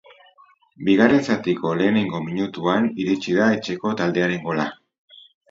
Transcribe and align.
Bigarren 0.87 1.21
zatiko 1.33 1.73
lehenengo 1.81 2.21
minutuan 2.31 2.89
iritsi 3.05 3.37
da 3.41 3.51
etxeko 3.59 3.95
taldearen 4.01 4.43
gola. 4.51 4.69